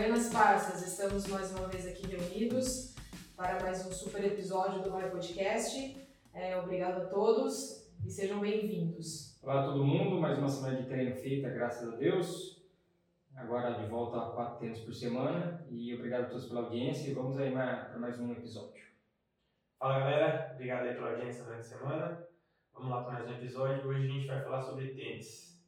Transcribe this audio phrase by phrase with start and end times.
[0.00, 2.94] Buenas parças, estamos mais uma vez aqui reunidos
[3.36, 5.94] para mais um super episódio do Vai Podcast.
[6.32, 9.38] É, obrigado a todos e sejam bem-vindos.
[9.42, 12.64] Olá a todo mundo, mais uma semana de treino feita, graças a Deus.
[13.36, 17.12] Agora de volta a quatro treinos por semana e obrigado a todos pela audiência e
[17.12, 18.82] vamos aí para mais um episódio.
[19.78, 22.26] Fala galera, obrigado aí pela audiência durante a semana.
[22.72, 23.86] Vamos lá para mais um episódio.
[23.86, 25.62] Hoje a gente vai falar sobre tênis.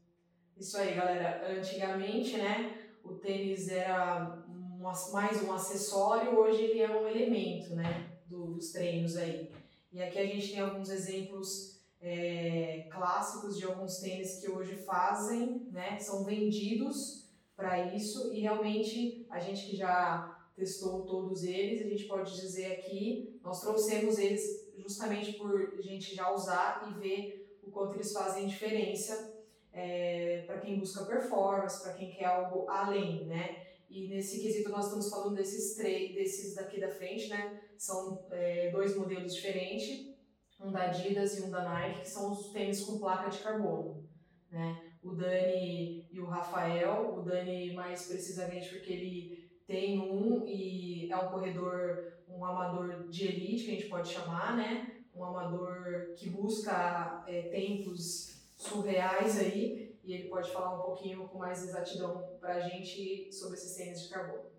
[0.57, 1.47] Isso aí, galera.
[1.51, 4.79] Antigamente, né, o tênis era um,
[5.13, 9.51] mais um acessório, hoje ele é um elemento, né, do, dos treinos aí.
[9.93, 15.69] E aqui a gente tem alguns exemplos é, clássicos de alguns tênis que hoje fazem,
[15.71, 21.89] né, são vendidos para isso e realmente a gente que já testou todos eles, a
[21.89, 27.71] gente pode dizer aqui, nós trouxemos eles justamente por gente já usar e ver o
[27.71, 29.32] quanto eles fazem diferença
[29.73, 33.67] é, para quem busca performance, para quem quer algo além, né?
[33.89, 37.61] E nesse quesito nós estamos falando desses três, desses daqui da frente, né?
[37.77, 40.13] São é, dois modelos diferentes,
[40.61, 44.09] um da Adidas e um da Nike, que são os tênis com placa de carbono,
[44.51, 44.81] né?
[45.03, 51.17] O Dani e o Rafael, o Dani mais precisamente porque ele tem um e é
[51.17, 55.03] um corredor, um amador de elite, que a gente pode chamar, né?
[55.15, 58.32] Um amador que busca é, tempos
[58.63, 63.57] surreais aí, e ele pode falar um pouquinho com mais exatidão para a gente sobre
[63.57, 64.51] esses tênis de carbono.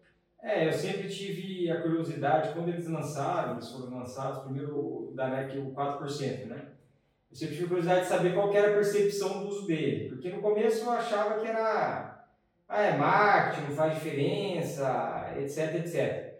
[0.42, 5.58] É, eu sempre tive a curiosidade, quando eles lançaram, eles foram lançados, primeiro da NEC,
[5.58, 6.68] o 4%, né?
[7.31, 10.42] Eu sempre tive curiosidade de saber qual era a percepção do uso dele, porque no
[10.42, 12.26] começo eu achava que era,
[12.68, 16.34] ah, é marketing, faz diferença, etc, etc.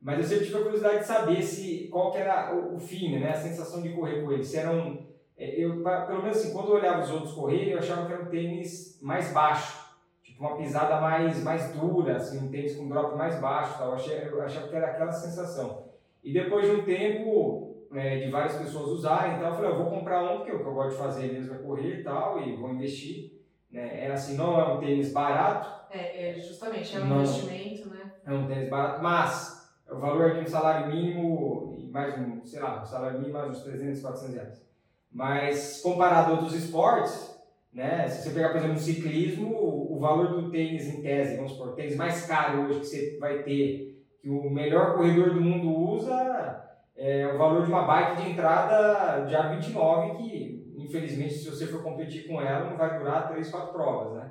[0.00, 3.30] Mas eu sempre tive a curiosidade de saber se, qual era o, o fim, né?
[3.30, 5.06] A sensação de correr com ele, se era um
[5.38, 8.30] eu, pelo menos assim, quando eu olhava os outros correrem, eu achava que era um
[8.30, 9.86] tênis mais baixo,
[10.22, 13.88] tipo uma pisada mais, mais dura, assim, um tênis com drop mais baixo, tal.
[13.88, 15.88] Eu, achei, eu achava que era aquela sensação.
[16.24, 19.90] E depois de um tempo é, de várias pessoas usarem, então eu falei, eu vou
[19.90, 22.42] comprar um, porque é o que eu gosto de fazer mesmo é correr e tal,
[22.42, 23.32] e vou investir.
[23.70, 24.04] Né?
[24.04, 25.86] Era assim, não é um tênis barato.
[25.90, 28.12] É, é justamente, é um não, investimento, né?
[28.24, 32.60] É um tênis barato, mas o valor aqui no salário mínimo, e mais um, sei
[32.60, 34.65] lá, um salário mínimo mais uns 300, 400 reais.
[35.12, 37.36] Mas comparado a outros esportes,
[37.72, 41.52] né, se você pegar, por exemplo, no ciclismo, o, valor do tênis em tese, vamos
[41.52, 45.40] supor, o tênis mais caro hoje que você vai ter, que o melhor corredor do
[45.40, 46.62] mundo usa,
[46.96, 51.66] é o valor de uma bike de entrada de ar 29, que infelizmente se você
[51.66, 54.30] for competir com ela não vai durar 3, 4 provas, né?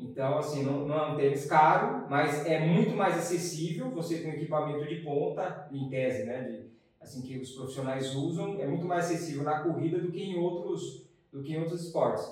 [0.00, 4.30] Então, assim, não, não é um tênis caro, mas é muito mais acessível, você um
[4.30, 9.06] equipamento de ponta, em tese, né, de, assim que os profissionais usam, é muito mais
[9.06, 12.28] acessível na corrida do que em outros, do que em outros esportes.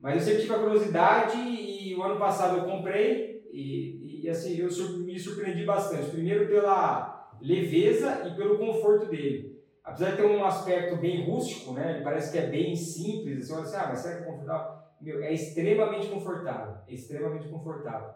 [0.00, 4.56] Mas eu sempre tive a curiosidade e o ano passado eu comprei e, e assim
[4.56, 4.68] eu
[4.98, 6.10] me surpreendi bastante.
[6.10, 9.58] Primeiro pela leveza e pelo conforto dele.
[9.82, 11.94] Apesar de ter um aspecto bem rústico, né?
[11.94, 13.46] Ele parece que é bem simples.
[13.46, 14.78] Você olha assim, ah, mas será que é confortável?
[15.00, 16.74] Meu, é extremamente confortável.
[16.86, 18.10] É extremamente confortável.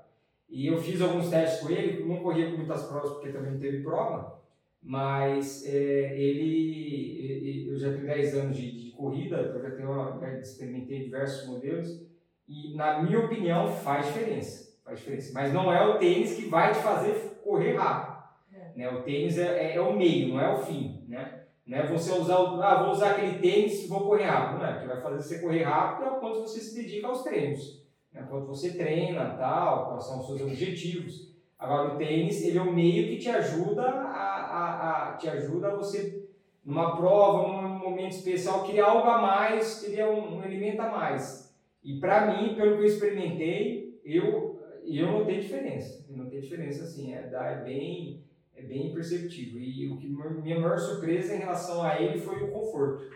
[0.51, 3.59] E eu fiz alguns testes com ele, não corria com muitas provas porque também não
[3.59, 4.39] teve prova,
[4.83, 10.39] mas é, ele, eu já tenho 10 anos de, de corrida, eu já, tenho, já
[10.41, 12.03] experimentei diversos modelos
[12.49, 15.33] e na minha opinião faz diferença, faz diferença.
[15.33, 18.73] Mas não é o tênis que vai te fazer correr rápido, é.
[18.77, 18.91] né?
[18.91, 21.43] O tênis é, é, é, o meio, não é o fim, né?
[21.65, 24.67] Não é você usar, o, ah, vou usar aquele tênis e vou correr rápido, não
[24.67, 24.77] é?
[24.77, 27.87] O que vai fazer você correr rápido é o quanto você se dedica aos treinos,
[28.13, 28.27] né?
[28.29, 31.32] Quanto você treina, tal, quais são os seus objetivos.
[31.63, 35.69] Agora o tênis ele é o meio que te ajuda a a, a, te ajuda
[35.69, 36.29] a você,
[36.65, 41.57] numa prova, num momento especial, criar algo a mais, criar um, um elemento a mais.
[41.85, 46.05] E para mim, pelo que eu experimentei, eu, eu notei diferença.
[46.11, 48.25] Eu notei diferença, assim, é, é bem
[48.55, 49.61] é bem perceptível.
[49.61, 53.11] E o que minha maior surpresa em relação a ele foi o conforto.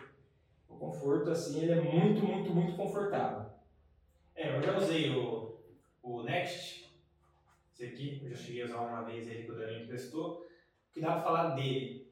[0.67, 3.45] O conforto, assim, ele é muito, muito, muito confortável.
[4.35, 5.57] É, eu já usei o,
[6.01, 6.86] o Next,
[7.77, 10.47] esse aqui, eu já cheguei a usar uma vez ele que o Danilo testou
[10.91, 12.09] que dá pra falar dele.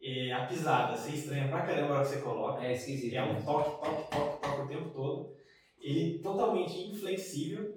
[0.00, 2.64] É, a pisada, você estranha pra caramba a hora que você coloca.
[2.64, 3.14] É esquisito.
[3.14, 5.34] É um toque, toque, toque, toque o tempo todo.
[5.80, 7.76] Ele totalmente inflexível.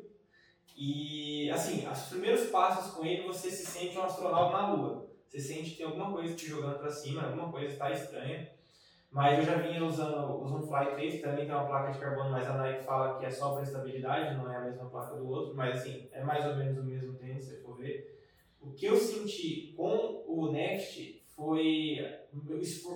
[0.78, 5.10] E, assim, os primeiros passos com ele, você se sente um astronauta na Lua.
[5.28, 8.52] Você sente que tem alguma coisa te jogando pra cima, alguma coisa está estranha.
[9.12, 12.32] Mas eu já vinha usando o Zoomfly 3, que também tem uma placa de carbono,
[12.32, 15.28] mas a Nike fala que é só para estabilidade, não é a mesma placa do
[15.28, 15.54] outro.
[15.54, 18.22] Mas, assim, é mais ou menos o mesmo tênis, se for ver.
[18.62, 21.98] O que eu senti com o Next foi.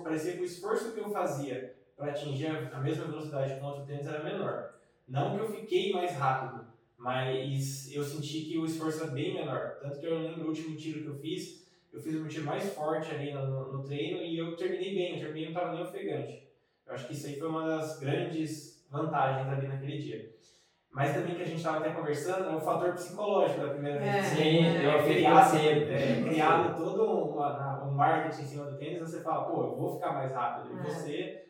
[0.02, 3.84] Parecia que o esforço que eu fazia para atingir a mesma velocidade que o outro
[3.84, 4.74] tênis era menor.
[5.06, 6.64] Não que eu fiquei mais rápido,
[6.96, 9.76] mas eu senti que o esforço é bem menor.
[9.82, 12.72] Tanto que eu lembro o último tiro que eu fiz, eu fiz meu tiro mais
[12.74, 14.22] forte ali no, no treino
[14.64, 16.48] eu terminei bem, eu terminei não estava nem ofegante.
[16.86, 20.30] Eu acho que isso aí foi uma das grandes vantagens ali naquele dia.
[20.90, 24.14] Mas também que a gente estava até conversando, é o fator psicológico da primeira vez.
[24.14, 24.86] É, Sim, é.
[24.86, 25.92] eu fiquei criado, cedo.
[25.92, 29.94] é, criado todo um, um marketing em cima do tênis, você fala, pô, eu vou
[29.94, 30.74] ficar mais rápido.
[30.74, 30.82] E É.
[30.82, 31.44] você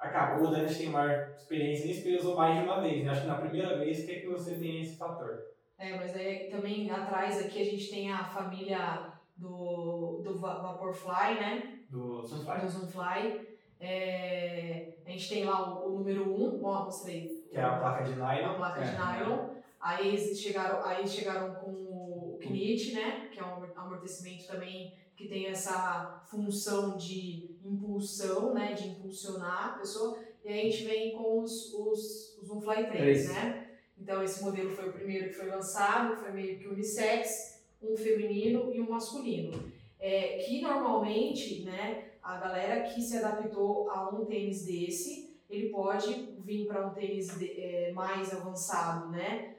[0.00, 3.04] acabou, o Dani tem maior experiência nisso, porque ele usou mais de uma vez.
[3.04, 3.10] Né?
[3.10, 5.44] Acho que na primeira vez que é que você tem esse fator.
[5.78, 11.34] É, mas aí também atrás aqui a gente tem a família do, do Va- Vaporfly,
[11.38, 11.77] né?
[11.88, 13.48] Do Sunfly, Do Zoomfly.
[13.80, 17.28] É, a gente tem lá o, o número 1, um, ó, mostrei.
[17.50, 18.56] que é a placa de a nylon.
[18.56, 18.98] placa de É.
[18.98, 19.48] nylon.
[19.80, 23.28] Aí eles chegaram, aí chegaram com o Knit, né?
[23.32, 28.72] Que é um amortecimento também que tem essa função de impulsão, né?
[28.74, 30.18] De impulsionar a pessoa.
[30.44, 33.28] E aí a gente vem com os, os, os Zoomfly 3, Três.
[33.32, 33.68] né?
[33.96, 38.72] Então esse modelo foi o primeiro que foi lançado, foi meio que unissex, um feminino
[38.72, 39.72] e um masculino.
[40.00, 46.34] É, que normalmente, né, a galera que se adaptou a um tênis desse, ele pode
[46.38, 49.54] vir para um tênis de- é, mais avançado, né?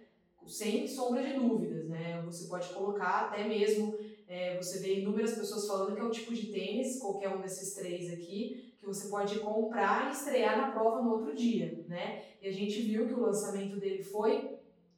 [0.45, 2.21] Sem sombra de dúvidas, né?
[2.25, 3.95] Você pode colocar até mesmo,
[4.27, 7.73] é, você vê inúmeras pessoas falando que é o tipo de tênis, qualquer um desses
[7.75, 12.23] três aqui, que você pode comprar e estrear na prova no outro dia, né?
[12.41, 14.57] E a gente viu que o lançamento dele foi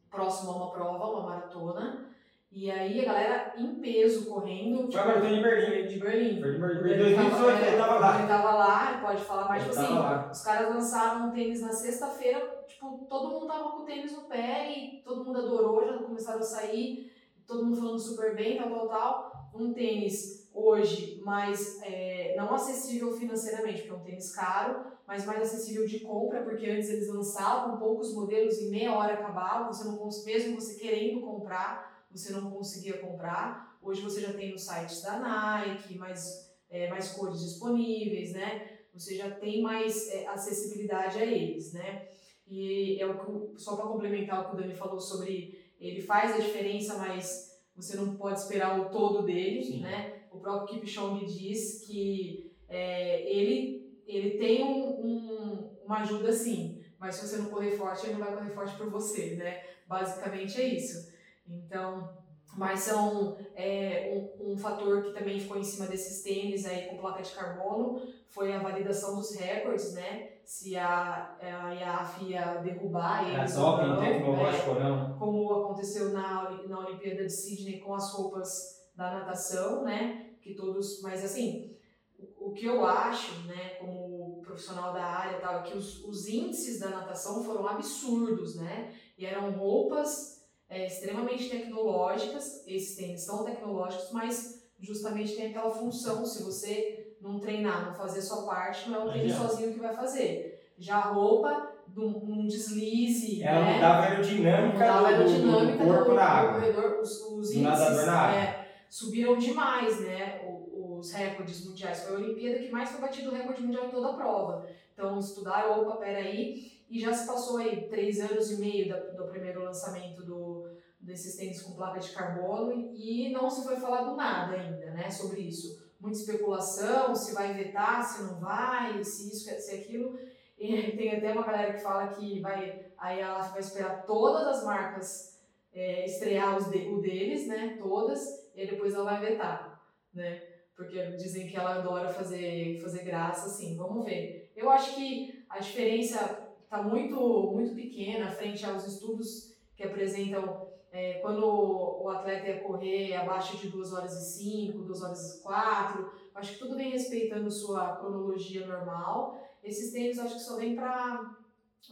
[0.10, 2.11] próximo a uma prova, uma maratona,
[2.52, 4.92] e aí a galera em peso correndo.
[4.92, 5.88] Foi a maratona de Berlim.
[5.88, 6.42] de Berlim.
[6.42, 6.94] Berlim.
[6.94, 8.20] Em 2018 tava- ele tava lá.
[8.20, 10.30] Ele tava lá, pode falar mais, Ele tipo assim, lá.
[10.32, 14.24] os caras lançaram um tênis na sexta-feira, tipo, todo mundo tava com o tênis no
[14.24, 17.12] pé e todo mundo adorou, já começaram a sair,
[17.48, 19.52] todo mundo falando super bem, tal, tal, tal.
[19.56, 25.42] Um tênis hoje mais, é, não acessível financeiramente, porque é um tênis caro, mas mais
[25.42, 30.10] acessível de compra, porque antes eles lançavam poucos modelos e meia hora acabava, você não
[30.26, 33.78] mesmo você querendo comprar, você não conseguia comprar.
[33.82, 38.80] Hoje você já tem nos sites da Nike, mais, é, mais cores disponíveis, né?
[38.94, 42.08] Você já tem mais é, acessibilidade a eles, né?
[42.48, 43.18] E é o
[43.54, 47.60] que, só para complementar o que o Dani falou sobre ele faz a diferença, mas
[47.76, 49.80] você não pode esperar o todo dele, Sim.
[49.82, 50.22] né?
[50.32, 57.16] O próprio Kipchoge diz que é, ele, ele tem um, um- uma ajuda sim, mas
[57.16, 59.64] se você não correr forte, ele não vai correr forte por você, né?
[59.88, 61.11] Basicamente é isso.
[61.52, 62.10] Então,
[62.56, 66.98] mas são é, um, um fator que também ficou em cima desses tênis aí com
[66.98, 68.02] placa de carbono
[68.32, 70.30] foi a validação dos recordes, né?
[70.46, 75.18] Se a, a IAF ia derrubar eles ou doping não, tecnológico é, ou não.
[75.18, 80.32] como aconteceu na, na Olimpíada de Sydney com as roupas da natação, né?
[80.42, 81.76] Que todos, mas assim,
[82.18, 86.04] o, o que eu acho, né, como profissional da área, e tal, é que os,
[86.04, 88.94] os índices da natação foram absurdos, né?
[89.18, 90.41] E eram roupas
[90.72, 97.40] é, extremamente tecnológicas, esses tênis são tecnológicos, mas justamente tem aquela função, se você não
[97.40, 100.72] treinar, não fazer a sua parte, não é Não tênis sozinho que vai fazer.
[100.80, 103.74] Já a roupa, num, num deslize, Ela né?
[103.76, 106.54] mudava a aerodinâmica Mudava a do, do- do aerodinâmica corpo do, na água.
[106.62, 110.42] corredor, os, os índices é, subiram demais, né?
[110.48, 112.04] o- Os recordes mundiais.
[112.04, 114.66] Foi a Olimpíada que mais foi batido o recorde mundial em toda a prova.
[114.94, 119.24] Então estudaram, opa, peraí, e já se passou aí três anos e meio da- do
[119.26, 120.61] primeiro lançamento do,
[121.02, 125.42] desses tênis com placa de carbono e não se foi falado nada ainda, né, sobre
[125.42, 125.82] isso.
[126.00, 130.18] Muita especulação, se vai vetar, se não vai, se isso, se aquilo.
[130.58, 134.64] E tem até uma galera que fala que vai, a IAF vai esperar todas as
[134.64, 135.40] marcas
[135.74, 139.82] é, estrear os de- o deles, né, todas, e aí depois ela vai vetar,
[140.14, 140.42] né,
[140.76, 144.52] porque dizem que ela adora fazer, fazer graça, assim, vamos ver.
[144.56, 147.16] Eu acho que a diferença está muito,
[147.54, 153.70] muito pequena frente aos estudos que apresentam é, quando o atleta ia correr abaixo de
[153.70, 158.68] 2 horas e 5, 2 horas e 4, acho que tudo vem respeitando sua cronologia
[158.68, 159.40] normal.
[159.64, 161.36] Esses tênis acho que só vem para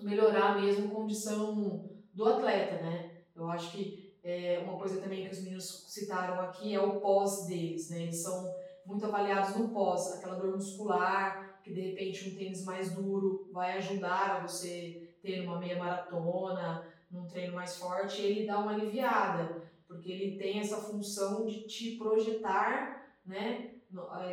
[0.01, 3.12] melhorar mesmo a condição do atleta, né?
[3.36, 7.46] Eu acho que é, uma coisa também que os meninos citaram aqui é o pós
[7.48, 8.03] deles, né?
[8.03, 8.53] Eles são
[8.86, 13.77] muito avaliados no pós, aquela dor muscular, que de repente um tênis mais duro vai
[13.77, 19.63] ajudar a você ter uma meia maratona, num treino mais forte, ele dá uma aliviada,
[19.88, 23.75] porque ele tem essa função de te projetar, né,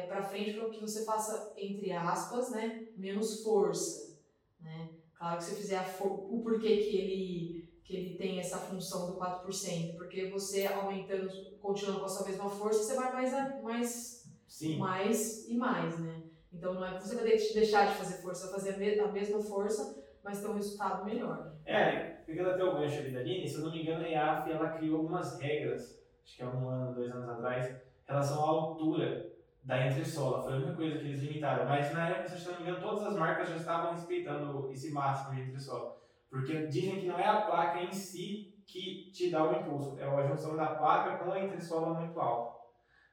[0.06, 4.18] para frente para que você faça entre aspas, né, menos força,
[4.60, 4.90] né?
[5.14, 9.96] Claro que se fizer o porquê que ele que ele tem essa função do 4%,
[9.96, 11.30] porque você aumentando,
[11.62, 14.76] continuando com a sua mesma força, você vai mais a, mais Sim.
[14.76, 16.20] mais e mais, né?
[16.52, 20.04] Então não é que você vai de- deixar de fazer força, fazer a mesma força,
[20.26, 21.52] mas ter um resultado melhor.
[21.64, 24.50] É, pegando até o gancho ali da Aline, se eu não me engano, a IAF
[24.50, 28.48] ela criou algumas regras, acho que é um ano, dois anos atrás, em relação à
[28.48, 30.42] altura da entressola.
[30.42, 31.64] Foi a única coisa que eles limitaram.
[31.64, 34.92] Mas na época, se eu não me engano, todas as marcas já estavam respeitando esse
[34.92, 35.96] máximo de entressola.
[36.28, 40.04] Porque dizem que não é a placa em si que te dá o impulso, é
[40.04, 42.56] a junção da placa com a entressola muito alta.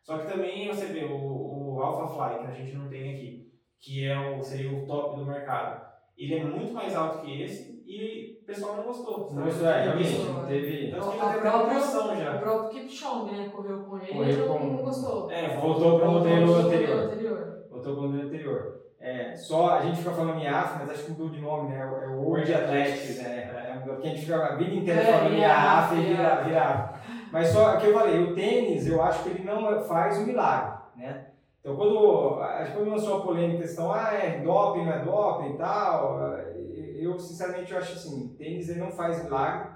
[0.02, 3.54] Só que também você vê o, o Alpha Fly, que a gente não tem aqui,
[3.80, 5.93] que é o, seria o top do mercado.
[6.18, 9.32] Ele é muito mais alto que esse e o pessoal não gostou.
[9.34, 10.88] Não, isso é, realmente, não teve.
[10.90, 12.38] Então, O fica até promoção já.
[12.38, 15.32] próprio Kipchoge, né, correu com ele Correu e não, com- não gostou.
[15.32, 16.96] É, Voltou para o modelo anterior.
[16.98, 17.66] modelo anterior.
[17.70, 18.74] Voltou para o modelo anterior.
[19.00, 21.82] É, só a gente fica falando IAF, mas acho que mudou de nome, né?
[21.82, 23.52] É o é o World Athletics, né?
[23.76, 26.64] É, porque a gente fica a vida inteira É, falando IAF, IAF e vira, vira
[26.70, 26.94] AF.
[27.32, 30.74] Mas só que eu falei, o tênis, eu acho que ele não faz o milagre,
[30.96, 31.28] né?
[31.64, 35.54] Então, quando, acho que quando lançou a polêmica, questão, ah, é doping, não é doping
[35.54, 36.20] e tal,
[36.98, 39.70] eu, sinceramente, eu acho assim, tênis ele não faz milagre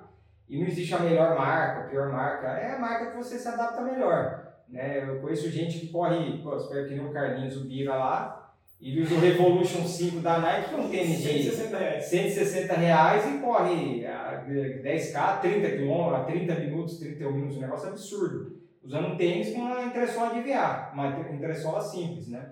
[0.50, 3.48] e não existe a melhor marca, a pior marca, é a marca que você se
[3.48, 5.08] adapta melhor, né?
[5.08, 9.02] Eu conheço gente que corre, pô, espero que nem o Carlinhos, o Bira lá, ele
[9.02, 12.06] usa o Revolution 5 da Nike, que é um tênis de 160 reais.
[12.06, 17.88] 160 reais e corre a 10k, 30 km, a 30 minutos, 31 minutos, um negócio
[17.88, 18.67] absurdo.
[18.88, 22.52] Usando um tênis com uma entressola de VA, uma entressola simples, né?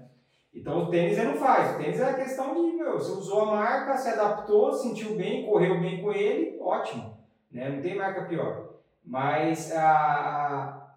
[0.53, 3.41] Então o tênis ele não faz, o tênis é a questão de, meu, você usou
[3.43, 7.17] a marca, se adaptou, sentiu bem, correu bem com ele, ótimo,
[7.51, 7.69] né?
[7.69, 8.69] Não tem marca pior.
[9.03, 9.89] Mas a...
[9.89, 10.87] a-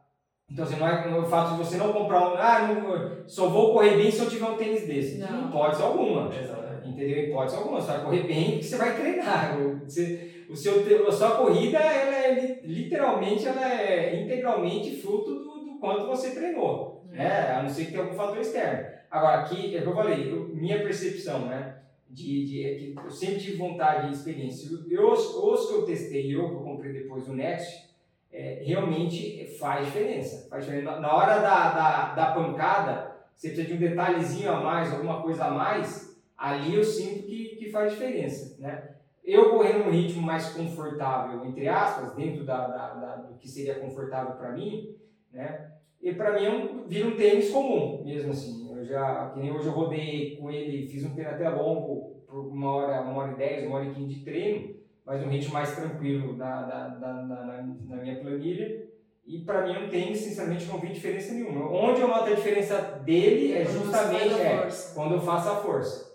[0.50, 3.72] Então assim, não é o fato de você não comprar um, ah, não, só vou
[3.74, 5.18] correr bem se eu tiver um tênis desse.
[5.18, 5.42] Não.
[5.44, 6.34] Em hipótese alguma.
[6.34, 6.88] Exatamente.
[6.88, 7.18] Entendeu?
[7.18, 7.80] Em hipótese alguma.
[7.80, 9.56] Você vai correr bem porque você vai treinar.
[9.84, 15.64] Você, o seu, a sua corrida, ela é li- literalmente, ela é integralmente fruto do,
[15.64, 17.04] do quanto você treinou.
[17.10, 17.50] Né?
[17.52, 18.86] A não ser que tenha algum fator externo.
[19.10, 21.74] Agora, aqui, é o que eu falei, eu- minha percepção, né?
[22.10, 24.68] De, de, é que eu sempre tive vontade e experiência.
[24.90, 27.86] Eu, os, os que eu testei, eu que eu comprei depois o Next,
[28.32, 30.46] é, realmente faz diferença.
[30.48, 30.92] Faz diferença.
[30.92, 35.20] Na- Na hora da, da, da pancada, você precisa de um detalhezinho a mais, alguma
[35.22, 38.88] coisa a mais, ali eu sinto que, que faz diferença, né?
[39.28, 43.74] Eu correndo num ritmo mais confortável, entre aspas, dentro da, da, da- do que seria
[43.74, 44.96] confortável para mim,
[45.30, 45.72] né?
[46.00, 48.74] E para mim é um, vira um tênis comum, mesmo assim.
[48.74, 52.46] Eu já, que nem hoje eu rodei com ele, fiz um treino até longo, por
[52.46, 55.52] uma hora, uma hora e dez, uma hora e quinze de treino, mas um ritmo
[55.52, 58.86] mais tranquilo na, na, na, na, minha planilha.
[59.26, 61.70] E para mim um tênis, sinceramente, não vi diferença nenhuma.
[61.70, 66.07] Onde eu noto a diferença dele é justamente é, quando eu faço a força.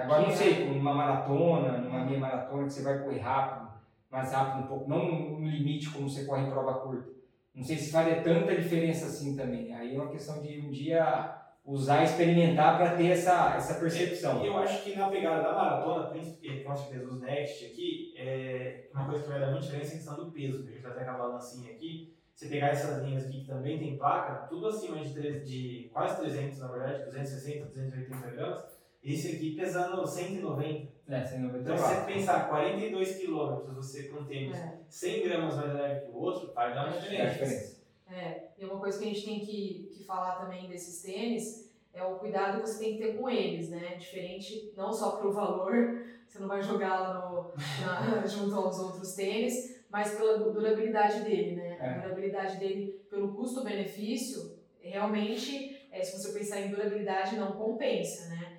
[0.00, 0.14] É, né?
[0.14, 3.70] Agora não sei, numa maratona, numa meia maratona que você vai correr rápido,
[4.10, 5.04] mais rápido um pouco, não
[5.40, 7.10] no limite como você corre em prova curta.
[7.54, 9.74] Não sei se faria tanta diferença assim também.
[9.74, 14.44] Aí é uma questão de um dia usar e experimentar para ter essa, essa percepção.
[14.44, 19.06] Eu acho que na pegada da maratona, principalmente com certeza os Next aqui, é uma
[19.06, 20.62] coisa que vai dar muita diferença é a questão do peso.
[20.66, 22.16] A gente vai ter aquela balancinha aqui.
[22.34, 26.16] Você pegar essas linhas aqui que também tem placa, tudo acima de, três- de quase
[26.20, 28.79] 300, na verdade, 260, 280 gramas.
[29.02, 30.90] Esse aqui pesando 190.
[31.08, 31.60] É, sem dúvida.
[31.60, 34.78] Então, se você pensar 42 quilômetros, você com um tênis É.
[34.88, 37.32] 100 gramas mais leve que o outro, vai dar uma É, Faz diferença.
[37.32, 37.80] diferença.
[38.10, 42.04] É, e uma coisa que a gente tem que, que falar também desses tênis é
[42.04, 43.96] o cuidado que você tem que ter com eles, né?
[43.96, 45.72] Diferente, não só pelo valor,
[46.28, 47.52] você não vai jogar lá no,
[47.84, 51.76] na- junto aos outros tênis, mas pela du- durabilidade dele, né?
[51.80, 51.86] É.
[51.88, 58.49] A durabilidade dele, pelo custo-benefício, realmente, é, se você pensar em durabilidade, não compensa, né?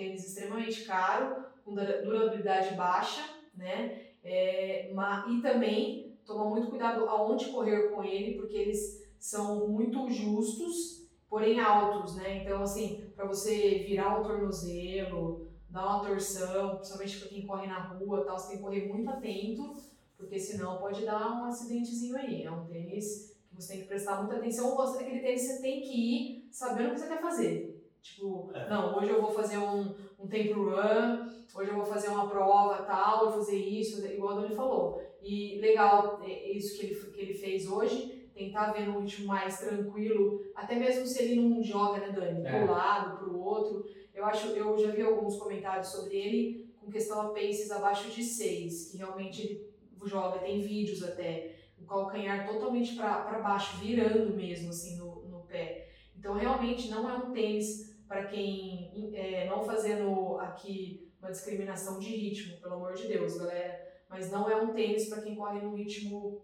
[0.00, 3.22] Um tênis extremamente caro, com dura- durabilidade baixa,
[3.54, 4.06] né?
[4.24, 11.06] É, e também toma muito cuidado aonde correr com ele, porque eles são muito justos,
[11.28, 12.38] porém altos, né?
[12.42, 17.82] Então, assim, para você virar o tornozelo, dar uma torção, principalmente para quem corre na
[17.82, 19.76] rua, tal, você tem que correr muito atento,
[20.16, 22.42] porque senão pode dar um acidentezinho aí.
[22.44, 24.70] É um tênis que você tem que prestar muita atenção.
[24.70, 27.79] Ou você- aquele tênis você tem que ir sabendo o que você quer fazer.
[28.02, 28.68] Tipo, É.
[28.68, 32.82] não, hoje eu vou fazer um, um tempo run, hoje eu vou fazer uma prova
[32.84, 35.02] tal, eu vou fazer isso, fazer- igual a Dani falou.
[35.22, 39.58] E legal é, isso que ele, que ele fez hoje, tentar ver no ritmo mais
[39.60, 42.46] tranquilo, até mesmo se ele não joga, né, Dani?
[42.46, 42.64] É.
[42.64, 43.84] Pro lado, pro outro.
[44.14, 48.22] Eu acho, eu já vi alguns comentários sobre ele com questão a paces abaixo de
[48.22, 49.70] 6, que realmente ele
[50.04, 55.88] joga, tem vídeos até, o calcanhar totalmente para baixo, virando mesmo assim no, no pé.
[56.18, 62.08] Então realmente não é um tênis para quem, é, não fazendo aqui uma discriminação de
[62.08, 65.76] ritmo, pelo amor de Deus, galera, mas não é um tênis para quem corre num
[65.76, 66.42] ritmo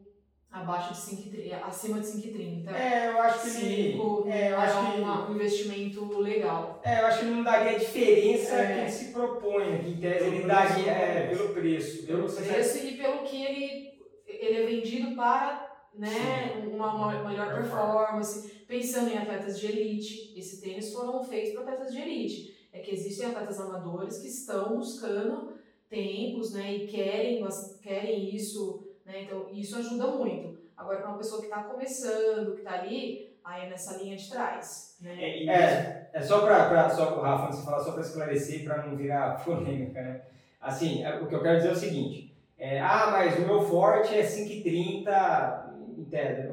[0.48, 1.30] abaixo de 5,
[1.64, 2.70] acima de 5,30.
[2.72, 6.80] É, eu acho que Cinco ele, é, eu acho que uma- um investimento legal.
[6.84, 8.66] é, eu acho que ele não daria a diferença É.
[8.74, 12.06] que ele se propõe, que em tese Pelo ele preço, daria é, pelo pelo preço.
[12.06, 15.66] Pelo você preço e pelo que ele, ele é vendido para
[15.98, 20.38] né, uma, melhor performance, pensando em atletas de elite.
[20.38, 22.68] Esses tênis foram feitos para atletas de elite.
[22.72, 25.56] É que existem atletas amadores que estão buscando
[25.88, 27.46] tempos né, e querem,
[27.82, 30.58] querem isso, né, então isso ajuda muito.
[30.76, 34.28] Agora, para uma pessoa que está começando, que está ali, aí é nessa linha de
[34.28, 34.96] trás.
[35.00, 35.16] Né?
[35.18, 38.96] É, É, é só para só, Rafa, antes de falar, só para esclarecer, para não
[38.96, 40.22] virar polêmica, né?
[40.60, 43.62] Assim, é, o que eu quero dizer é o seguinte, é, ah, mas o meu
[43.62, 46.40] forte é 5,30, entende?
[46.40, 46.45] O que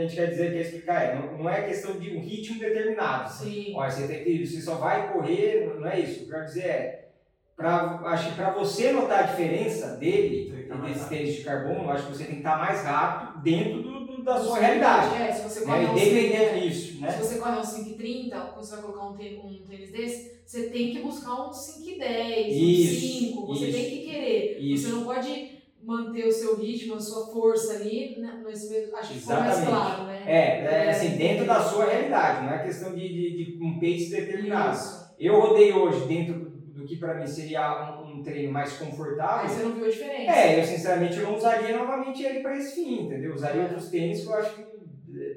[0.00, 3.32] a gente quer dizer, quer explicar, é, não, não é questão de um ritmo determinado.
[3.32, 3.72] Sim.
[3.74, 6.12] Olha, você tem que, você só vai correr, não- é isso.
[6.12, 7.08] O que eu quero dizer é,
[7.56, 11.08] pra, acho que para você notar a diferença dele, que tá e rápido.
[11.08, 14.38] tênis de carbono, acho que você tem que estar mais rápido dentro do, do- da
[14.40, 15.22] sua realidade.
[15.22, 15.88] É, se você corre Né?
[15.90, 17.10] um Independente disso, né?
[17.10, 20.68] Se você corre uns 5,30, quando você vai colocar um tênis, um tênis desse, você
[20.70, 23.00] tem que buscar uns 5,10, Isso, uns
[23.30, 23.78] 5, você isso.
[23.78, 24.58] tem que querer.
[24.60, 24.86] Isso.
[24.88, 29.20] Você não pode manter o seu ritmo, a sua força ali, né, mesmo, acho que
[29.20, 30.22] ficou mais claro, né?
[30.26, 34.10] É, é assim, dentro da sua realidade, não é questão de, de, de um pace
[34.10, 34.76] determinado.
[34.76, 35.14] Isso.
[35.18, 39.48] Eu rodei hoje dentro do que para mim seria um, um treino mais Aí confortável.
[39.48, 40.32] você não viu a diferença.
[40.32, 43.30] É, eu sinceramente eu não usaria novamente ele para esse fim, entendeu?
[43.30, 43.64] Eu usaria É.
[43.64, 44.62] outros tênis que eu acho que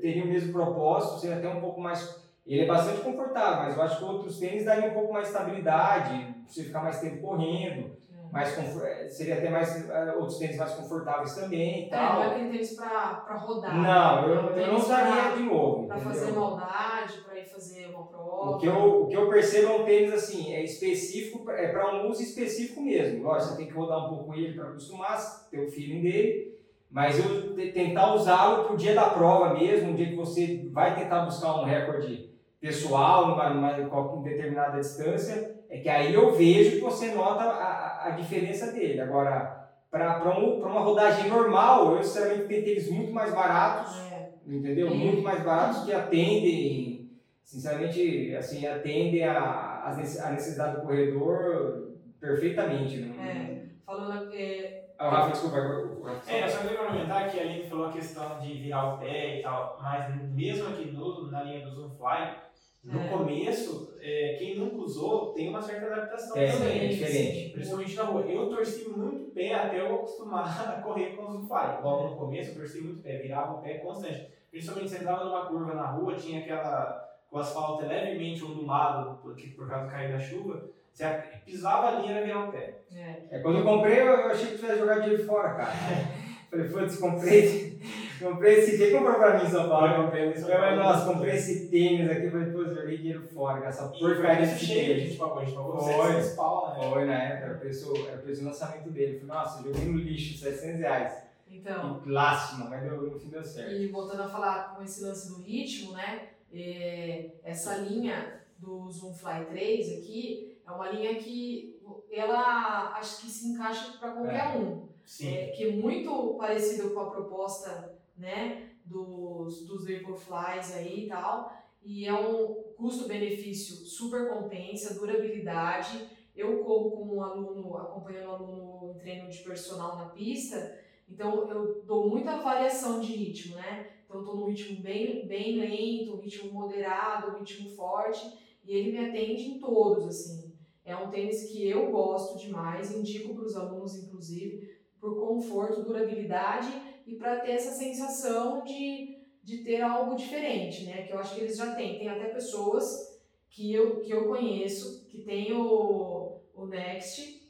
[0.02, 2.20] teriam o mesmo propósito, seria até um pouco mais.
[2.46, 6.31] Ele é bastante confortável, mas eu acho que outros tênis dariam um pouco mais estabilidade,
[6.54, 8.32] você ficar mais tempo correndo, É.
[8.32, 12.08] mais confor- seria até mais eh, outros tênis mais confortáveis também e É, não é
[12.08, 12.22] tal.
[12.32, 13.76] aquele tênis pra rodar.
[13.76, 15.86] Não, eu, É eu não usaria de novo.
[15.86, 16.04] entendeu?
[16.04, 18.52] fazer maldade, pra ir fazer uma prova.
[18.56, 21.94] O que, eu, o que eu percebo é um tênis assim, é específico, é para
[21.96, 23.24] um uso específico mesmo.
[23.24, 26.58] Lógico, você tem que rodar um pouco ele para acostumar, ter o feeling dele,
[26.90, 30.96] mas eu te- tentar usá-lo pro dia da prova mesmo, um dia que você vai
[30.96, 32.30] tentar buscar um recorde
[32.60, 38.08] pessoal numa, numa em determinada distância, é que aí eu vejo que você nota a,
[38.08, 39.00] a- diferença dele.
[39.02, 44.30] Agora, para um, pra uma rodagem normal, eu sinceramente tenho tênis muito mais baratos, É.
[44.46, 44.88] entendeu?
[44.90, 47.10] E- Muito mais baratos que atendem,
[47.44, 49.96] sinceramente, assim, atendem a, a
[50.32, 52.98] necessidade do corredor perfeitamente.
[52.98, 53.62] Não, É.
[53.86, 56.32] Falando, é, Ah, o Rafa, desculpa, agora o Rafa.
[56.32, 59.40] É, eu só queria complementar que a Aline falou a questão de virar o pé
[59.40, 62.36] e tal, mas mesmo aqui no, na linha do Zoomfly,
[62.84, 63.08] no É.
[63.10, 66.86] começo, é, quem nunca usou tem uma certa adaptação É, também.
[66.86, 67.50] é diferente.
[67.54, 68.22] Principalmente na rua.
[68.24, 70.46] Eu torci muito o pé até eu acostumar
[70.78, 71.84] a correr com o Zoomfly.
[71.84, 74.28] Logo no começo eu torci muito o pé, virava o pé constante.
[74.50, 77.08] Principalmente você entrava numa curva na rua, tinha aquela.
[77.32, 80.66] O asfalto é levemente ondulado por, por causa do cair da chuva.
[80.92, 81.06] Você
[81.46, 82.80] pisava ali e era virar o pé.
[82.94, 83.16] é.
[83.32, 85.72] É, quando eu comprei, eu achei que tivesse jogado dinheiro fora, cara.
[86.52, 87.80] Falei, putz, comprei,
[88.22, 89.88] comprei esse quem comprou pra mim em São Paulo?
[89.88, 93.68] Eu comprei Eu falei, nossa, comprei esse tênis aqui, falei, putz, joguei dinheiro fora, com
[93.68, 95.04] essa porcaria desse cheio, a tênis.
[95.04, 96.14] gente pagou, a gente pagou Foi.
[96.14, 96.90] 700 pau, né?
[96.90, 99.20] Foi na época, era o preço, era o preço do lançamento dele.
[99.20, 101.14] Falei, nossa, joguei no lixo, 700 reais.
[101.50, 103.72] Então, lástima, mas deu, no fim deu certo.
[103.74, 106.30] E voltando a falar com esse lance do ritmo, né?
[106.54, 111.80] é, essa linha do Zoom Fly 3 aqui é uma linha que
[112.12, 114.90] ela acho que se encaixa para qualquer um.
[115.06, 115.36] Sim.
[115.36, 121.52] É, que é muito parecido com a proposta né, dos, dos Vaporflies aí e tal.
[121.84, 126.08] E é um custo-benefício super compensa, durabilidade.
[126.36, 130.80] Eu corro como um aluno, acompanhando um aluno em treino de personal na pista,
[131.10, 133.90] então eu dou muita variação de ritmo, né?
[134.06, 138.22] Então tô num ritmo bem, bem lento, um ritmo moderado, um ritmo forte,
[138.64, 140.54] e ele me atende em todos, assim.
[140.86, 146.72] É um tênis que eu gosto demais, indico para os alunos, inclusive, por conforto, durabilidade
[147.06, 151.04] e para ter essa sensação de, de ter algo diferente, né?
[151.04, 151.98] Que eu acho que eles já têm.
[152.00, 157.42] Tem até pessoas que eu, que eu conheço que têm o, o Next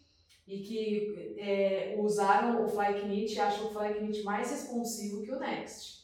[0.48, 6.02] e que é, usaram o Flyknit e acham o Flyknit mais responsivo que o Next.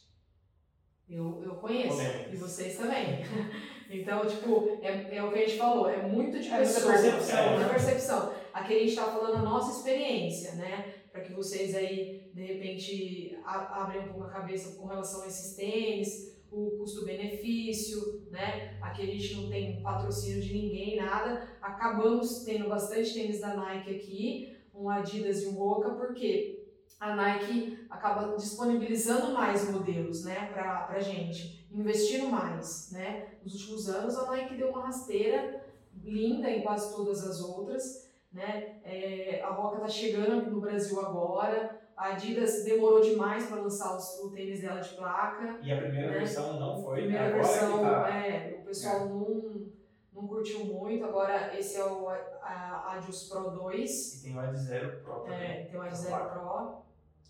[1.08, 1.98] Eu, eu conheço.
[2.32, 3.24] E vocês também.
[3.90, 6.92] Então, tipo, é, é o que a gente falou, é muito de É pessoa.
[6.92, 7.68] percepção, é né?
[7.70, 8.34] percepção.
[8.52, 10.92] Aqui a gente está falando a nossa experiência, né?
[11.10, 15.26] Para que vocês aí, de repente, a- abrem um pouco a cabeça com relação a
[15.26, 18.78] esses tênis, o custo-benefício, né?
[18.80, 21.48] Aqui a gente não tem patrocínio de ninguém, nada.
[21.60, 26.64] Acabamos tendo bastante tênis da Nike aqui, um Adidas e um Roca, porque
[27.00, 33.34] a Nike acaba disponibilizando mais modelos, né, pra, pra gente, investindo mais, né.
[33.42, 35.64] Nos últimos anos a Nike deu uma rasteira
[36.04, 38.80] linda em quase todas as outras, né.
[38.84, 44.20] É, a Roca tá chegando no Brasil agora, A Adidas demorou demais para lançar os,
[44.20, 45.58] o tênis dela de placa.
[45.60, 46.18] E a primeira né?
[46.18, 46.92] versão não foi.
[46.92, 48.16] A primeira agora versão, tá.
[48.16, 49.66] é, o pessoal não,
[50.12, 51.04] não curtiu muito.
[51.04, 54.14] Agora, esse é o a- Adios Pro 2.
[54.14, 55.50] E tem o Ad Zero Pro também.
[55.50, 56.82] É, tem o Ad Zero Pro.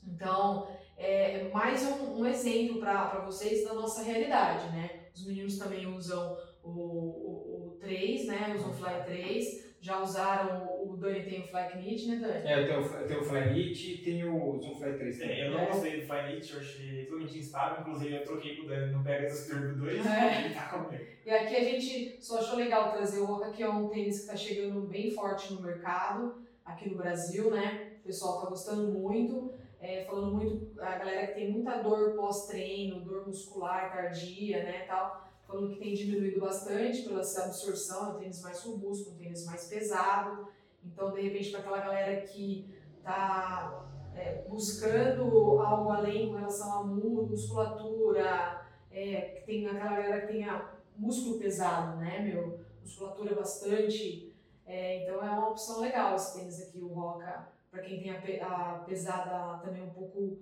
[0.07, 5.07] Então, é mais um, um exemplo para vocês da nossa realidade, né?
[5.15, 8.55] Os meninos também usam o, o, o 3, né?
[8.55, 9.69] Usam o Fly 3.
[9.81, 12.49] Já usaram, Dani tem o Fly Knit, né, Dani?
[12.49, 15.41] É, eu tenho, eu tenho o Flyknit e tenho o Zoom Fly 3 também.
[15.41, 17.81] É, eu não gostei do Flyknit, eu achei totalmente instável.
[17.81, 20.45] Inclusive, eu troquei com o Dani no Pegasus Turbo 2 É.
[20.45, 21.05] ele tá comigo.
[21.25, 24.23] E aqui a gente só achou legal trazer o Roca, que é um tênis que
[24.23, 27.93] está chegando bem forte no mercado, aqui no Brasil, né?
[28.01, 33.01] O pessoal tá gostando muito, é, falando muito, a galera que tem muita dor pós-treino,
[33.01, 38.43] dor muscular, tardia, né, tal, falando que tem diminuído bastante pela absorção, é um tênis
[38.43, 40.49] mais robusto, um tênis mais pesado.
[40.93, 45.23] Então, de repente, para aquela galera que tá é, buscando
[45.61, 50.65] algo além com relação à mu- musculatura, é, que tem aquela galera que tenha
[50.97, 52.59] músculo pesado, né, meu?
[52.83, 54.35] Musculatura bastante.
[54.67, 58.21] É, então é uma opção legal esse tênis aqui, o Roca, para quem tem a,
[58.21, 60.37] pe- a pesada também um pouco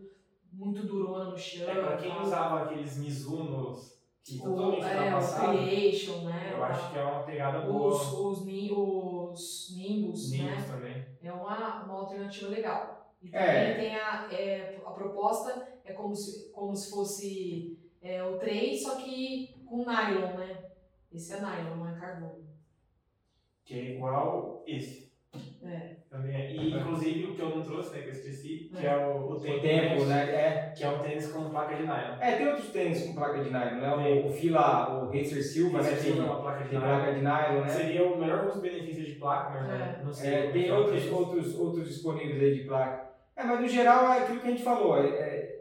[0.53, 1.69] muito durona no chão.
[1.69, 6.53] É, pra quem usava aqueles Mizunos que o, totalmente é, o ultrapassaram, Creation, né?
[6.57, 7.89] eu acho que é uma pegada boa.
[7.95, 8.73] os, os, ni-
[9.37, 10.67] os Nimbus, Nimbus né?
[10.67, 11.07] também.
[11.23, 13.15] É uma, uma alternativa legal.
[13.23, 13.71] E É.
[13.71, 18.83] também tem a, é, a proposta, é como se, como se fosse é, o 3,
[18.83, 20.71] só que com nylon, né?
[21.13, 22.47] Esse é nylon, não é carbono.
[23.65, 25.13] Que é igual esse.
[25.63, 25.97] É.
[26.17, 26.53] Também é.
[26.53, 28.91] E inclusive o que eu não trouxe, né, que eu esqueci, que É.
[28.91, 30.25] é o, o O tempo, né?
[30.35, 30.73] É.
[30.77, 32.17] Que é um tênis com placa de nylon.
[32.21, 34.03] É, tem outros tênis com placa de nylon, né?
[34.05, 34.23] Tem.
[34.23, 35.91] O, o Fila, o Racer Silva, né?
[35.91, 36.97] Tem, é uma placa de tem nylon.
[36.97, 37.69] placa de nylon, né?
[37.69, 39.79] Seria o melhor custo-benefício de placa, mas É.
[39.79, 40.35] né, não sei.
[40.35, 41.13] É, tem é outros, tênis.
[41.17, 43.07] outros, outros disponíveis aí de placa.
[43.37, 44.97] É, mas no geral é aquilo que a gente falou.
[44.99, 45.57] É, é-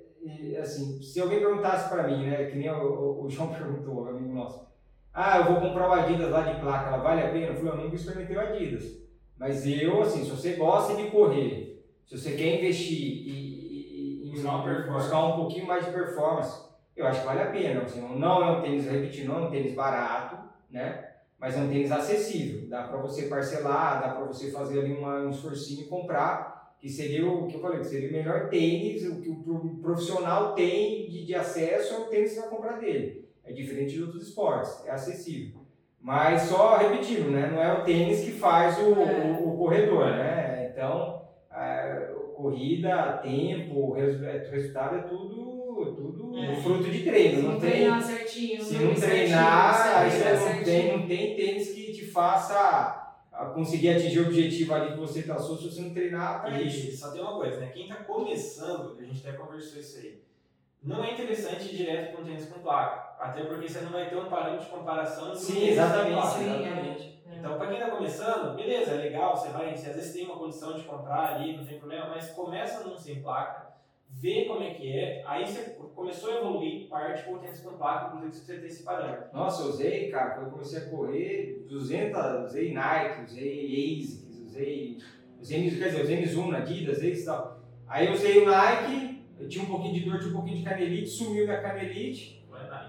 [0.60, 4.34] assim, se alguém perguntasse para mim, né, que nem o, o- o João perguntou, amigo
[4.34, 4.66] nosso,
[5.14, 7.48] ah, eu vou comprar o Adidas lá de placa, ela vale a pena?
[7.48, 9.05] Eu falei, eu nunca experimentei o Adidas.
[9.38, 14.32] Mas eu, assim, se você gosta de correr, se você quer investir e, e- e-
[14.94, 17.82] Buscar um pouquinho mais de performance, eu acho que vale a pena.
[17.82, 20.38] Assim, não é um tênis, repetindo, não é um tênis barato,
[20.70, 21.12] né?
[21.38, 22.70] Mas é um tênis acessível.
[22.70, 26.88] Dá para você parcelar, dá para você fazer ali uma, um esforcinho e comprar, que
[26.90, 30.54] seria o que eu falei, que seria o melhor tênis, o que o pro- profissional
[30.54, 33.28] tem de, de acesso é o tênis que vai comprar dele.
[33.44, 35.65] É diferente de outros esportes, é acessível.
[36.06, 37.50] Mas só repetindo, né?
[37.52, 39.38] Não é o tênis que faz o, É.
[39.42, 40.70] o, o corredor, né?
[40.72, 46.56] Então, a corrida, tempo, resu- é, resultado é tudo, tudo É.
[46.58, 47.38] fruto de treino.
[47.38, 50.98] Se Não não tem, treinar certinho, se dormir não treinar, certinho, aí você não tem,
[51.00, 53.02] não tem tênis que te faça
[53.34, 56.96] ah, conseguir atingir o objetivo ali que você traçou se você não treinar para isso.
[56.96, 57.72] Só tem uma coisa, né?
[57.74, 60.22] Quem tá começando, a gente até conversou isso aí.
[60.84, 63.05] Não é interessante ir direto para um tênis com placa.
[63.20, 66.38] Até porque você não vai ter um parâmetro de comparação do Sim, exatamente, placa.
[66.38, 67.20] sim, exatamente.
[67.32, 67.36] É.
[67.38, 70.38] Então, para quem está começando, beleza, é legal, você vai, você às vezes tem uma
[70.38, 73.76] condição de comprar ali, não tem problema, mas começa num sem placa,
[74.10, 78.08] vê como é que é, aí você começou a evoluir, parte o tênis com placa,
[78.08, 79.26] inclusive se você tem esse parâmetro.
[79.34, 84.98] Nossa, eu usei, cara, quando eu comecei a correr, 200, usei Nike, usei ASICS, usei,
[85.40, 87.60] usei, quer dizer, usei Mizuno, Adidas, ASICS e tal.
[87.88, 90.64] Aí eu usei o Nike, eu tinha um pouquinho de dor, tinha um pouquinho de
[90.64, 92.45] canelite, sumiu minha canelite.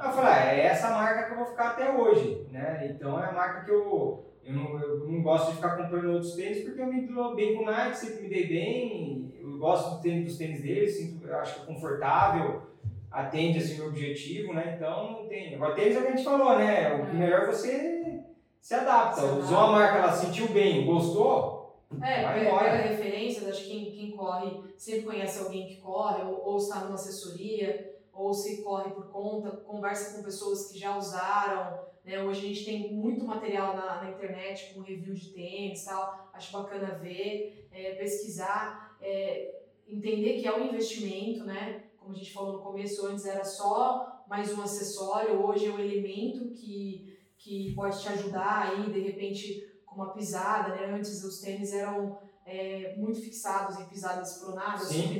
[0.07, 2.89] Aí eu falei, ah, é essa marca que eu vou ficar até hoje, né?
[2.91, 6.35] Então é a marca que eu, eu, não, eu não gosto de ficar comprando outros
[6.35, 9.97] tênis porque eu me dou bem com o Nike, sempre me dei bem, eu gosto
[9.97, 12.63] do tênis, dos tênis deles, sinto, acho que é confortável,
[13.11, 14.75] atende assim, o meu objetivo, né?
[14.77, 15.55] Então não tem.
[15.55, 16.95] Agora tênis é o que a gente falou, né?
[16.95, 17.13] O É.
[17.13, 18.21] melhor é você
[18.61, 19.21] se adapta.
[19.21, 21.57] Se Usou uma marca, ela sentiu bem, gostou,
[22.03, 22.71] É, Vai pega, embora.
[22.71, 26.81] pega referências, acho que quem, quem corre sempre conhece alguém que corre, ou, ou está
[26.81, 31.87] numa assessoria, ou se corre por conta, conversa com pessoas que já usaram.
[32.05, 32.23] Né?
[32.23, 36.53] Hoje a gente tem muito material na, na internet com review de tênis tal, acho
[36.53, 41.85] bacana ver, é, pesquisar, é, entender que é um investimento, né?
[41.99, 45.79] Como a gente falou no começo, antes era só mais um acessório, hoje é um
[45.79, 50.87] elemento que, que pode te ajudar aí, de repente, com uma pisada, né?
[50.87, 55.19] Antes os tênis eram é, muito fixados em pisadas pronadas, Sim.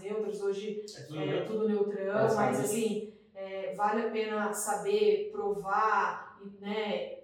[0.00, 2.56] neutras, hoje É tudo é tudo neutrão, Basicamente.
[2.56, 7.16] mas assim, é, vale a pena saber, provar, né?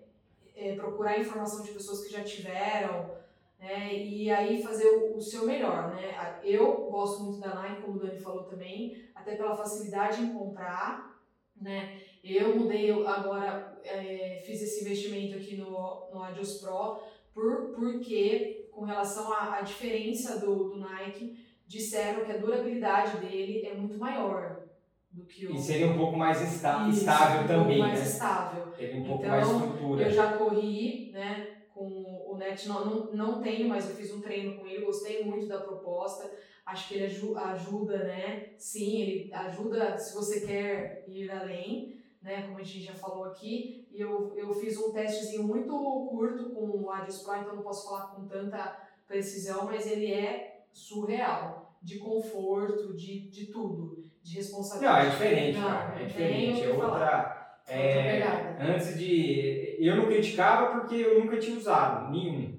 [0.54, 3.10] é, procurar informação de pessoas que já tiveram,
[3.58, 3.94] né?
[3.94, 6.40] E aí fazer o, o seu melhor, né?
[6.42, 11.20] Eu gosto muito da Nike, como o Dani falou também, até pela facilidade em comprar,
[11.60, 12.00] né?
[12.22, 17.00] Eu mudei agora, é, fiz esse investimento aqui no, no Adios Pro,
[17.34, 23.66] por, porque com relação à, à diferença do, do Nike, disseram que a durabilidade dele
[23.66, 24.62] é muito maior
[25.10, 25.54] do que o.
[25.54, 28.06] E seria um pouco mais esta- Isso, estável um também, pouco mais né?
[28.06, 28.66] estável.
[28.72, 30.02] Teria um pouco Então, mais estrutura.
[30.04, 31.86] Eu já corri, né, com
[32.30, 35.46] o NET, não, não, não tenho, mas eu fiz um treino com ele, gostei muito
[35.46, 36.30] da proposta.
[36.64, 38.50] Acho que ele aju- ajuda, né?
[38.56, 42.42] Sim, ele ajuda se você quer ir além, né?
[42.42, 43.88] Como a gente já falou aqui.
[43.90, 45.72] E eu, eu fiz um testezinho muito
[46.08, 50.64] curto com o Adios Pro, então não posso falar com tanta precisão, mas ele é
[50.72, 51.60] surreal.
[51.82, 54.04] De conforto, de, de tudo.
[54.22, 55.06] De Não, responsabilidade.
[55.06, 55.94] é diferente, Não, cara.
[55.94, 56.62] É não diferente.
[56.62, 57.58] É outra.
[57.66, 58.56] É, pegada.
[58.72, 59.76] antes de.
[59.80, 62.56] Eu não criticava porque eu nunca tinha usado nenhum.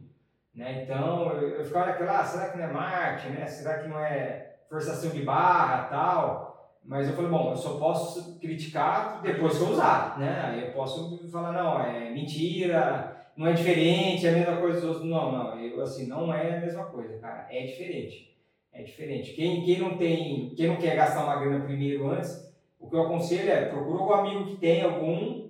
[0.53, 0.83] Né?
[0.83, 3.47] Então eu, eu ficava naquela, ah, será que não é marketing, né?
[3.47, 6.52] Será que não é forçação de barra tal?
[6.85, 10.41] Mas eu falei, bom, eu só posso criticar depois que eu usar, né?
[10.45, 14.89] Aí eu posso falar, não, é mentira, não é diferente, é a mesma coisa dos
[14.89, 15.05] outros.
[15.05, 18.37] Não, não, eu, assim, não é a mesma coisa, cara, é diferente.
[18.73, 19.33] É diferente.
[19.33, 23.03] Quem, quem não tem, quem não quer gastar uma grana primeiro antes, o que eu
[23.03, 25.47] aconselho é procura algum amigo que tem algum,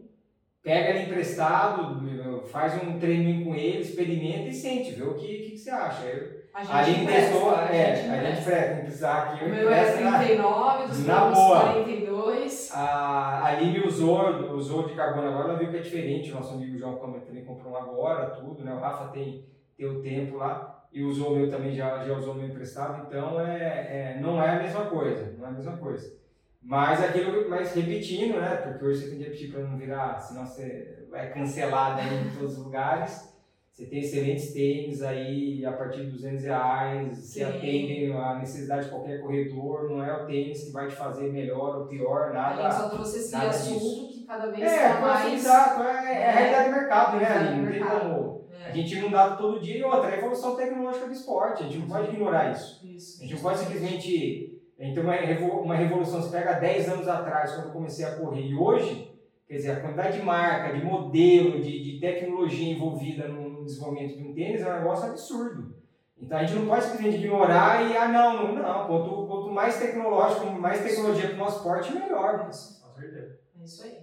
[0.62, 5.52] pega ele emprestado, faz um treininho com ele, experimenta e sente, vê o que, que,
[5.52, 6.06] que você acha.
[6.06, 8.52] Eu, A a gente empresta, testou, a é, gente a gente empresta.
[8.52, 11.60] presta, tem precisar aqui, O eu meu é empresto na- 39, dos na meus boa.
[11.62, 12.72] 42.
[12.76, 16.32] A Aline usou, usou de carbono agora, ela viu que é diferente.
[16.32, 18.72] O nosso amigo João Câmara também comprou um agora, tudo, né?
[18.74, 22.34] O Rafa tem, tem o tempo lá e usou o meu também, já, já usou
[22.34, 25.78] o meu emprestado, então é, é, não é a mesma coisa, não é a mesma
[25.78, 26.16] coisa.
[26.62, 28.56] Mas aquilo, mas repetindo, né?
[28.58, 32.30] Porque hoje você tem que repetir para não virar, senão você vai cancelado aí em
[32.30, 33.33] todos os lugares.
[33.74, 37.44] Você tem excelentes tênis aí a partir de 200 reais, se Sim.
[37.44, 41.80] atendem a necessidade de qualquer corredor, não é o tênis que vai te fazer melhor
[41.80, 42.62] ou pior, A nada.
[42.70, 44.08] gente só trouxe esse assunto disso.
[44.20, 45.34] que cada vez É, mas, mais.
[45.34, 46.32] exato, é, é a É.
[46.36, 47.62] realidade do mercado, né, Aline?
[47.64, 48.46] Não tem como.
[48.64, 51.64] É, A gente não dá todo dia e outra, é a evolução tecnológica do esporte,
[51.64, 52.86] a gente não pode ignorar isso.
[52.86, 53.24] isso.
[53.24, 54.62] A gente não pode simplesmente.
[54.80, 54.84] A
[55.18, 58.54] tem revo- uma revolução, você pega 10 anos atrás, quando eu comecei a correr, e
[58.56, 59.13] hoje,
[59.54, 64.24] quer dizer, a quantidade de marca, de modelo, de, de tecnologia envolvida no desenvolvimento de
[64.24, 65.76] um tênis é um negócio absurdo.
[66.18, 68.88] Então a gente não pode simplesmente ignorar e, ah, não, não, não.
[68.88, 72.46] Quanto, quanto mais tecnológico, mais tecnologia para o nosso esporte, melhor.
[72.46, 73.40] Com certeza.
[73.60, 74.00] É isso aí.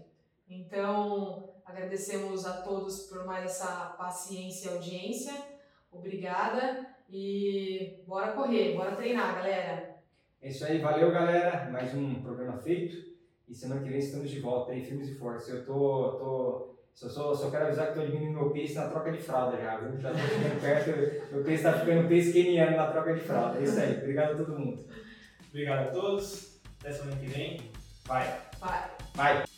[0.49, 5.35] Então, agradecemos a todos por mais essa paciência e audiência.
[5.91, 6.87] Obrigada.
[7.11, 9.97] E bora correr, bora treinar, galera.
[10.41, 11.69] É isso aí, valeu galera.
[11.73, 13.10] Mais um programa feito.
[13.51, 15.49] E semana que vem estamos de volta aí, firmes e fortes.
[15.49, 16.13] Eu tô.
[16.13, 19.57] tô só, só, só quero avisar que tô diminuindo meu pace na troca de fralda
[19.61, 20.01] já, viu?
[20.01, 23.59] Já tô chegando perto, meu pace tá ficando pace keniano na troca de fralda.
[23.59, 24.85] É isso aí, obrigado a todo mundo.
[25.49, 26.61] Obrigado a todos.
[26.79, 27.61] Até semana que vem.
[28.07, 28.41] Vai.
[28.61, 28.91] Vai.
[29.15, 29.50] Vai!